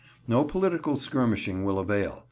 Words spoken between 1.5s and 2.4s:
will avail.